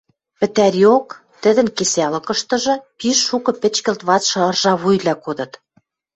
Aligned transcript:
Пӹтӓриок, 0.39 1.07
тӹдӹн 1.41 1.67
кесӓлыкыштыжы 1.77 2.75
пиш 2.97 3.17
шукы 3.27 3.51
пӹчкӹлт 3.61 4.01
вацшы 4.07 4.39
ыржа 4.49 4.73
вуйвлӓ 4.81 5.15
кодыт. 5.23 5.51